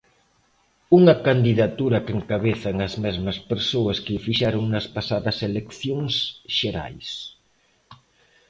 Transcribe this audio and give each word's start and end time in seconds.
Unha 0.99 1.15
candidatura 1.27 2.03
que 2.05 2.13
encabezan 2.17 2.75
as 2.87 2.93
mesmas 3.05 3.37
persoas 3.51 3.97
que 4.03 4.13
o 4.17 4.23
fixeron 4.27 4.63
nas 4.73 4.85
pasadas 4.95 5.37
eleccións 5.49 6.13
xerais. 6.57 7.09